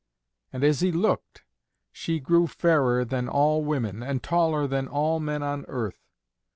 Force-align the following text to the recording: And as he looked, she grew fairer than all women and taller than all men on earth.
And 0.51 0.63
as 0.63 0.79
he 0.79 0.91
looked, 0.91 1.43
she 1.91 2.19
grew 2.19 2.47
fairer 2.47 3.05
than 3.05 3.29
all 3.29 3.63
women 3.63 4.01
and 4.01 4.23
taller 4.23 4.65
than 4.65 4.87
all 4.87 5.19
men 5.19 5.43
on 5.43 5.63
earth. 5.67 6.01